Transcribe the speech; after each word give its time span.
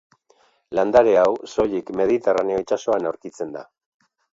Landare 0.79 1.13
hau 1.25 1.27
soilik 1.53 1.95
Mediterraneo 2.03 2.67
itsasoan 2.67 3.11
aurkitzen 3.15 3.59
da. 3.61 3.69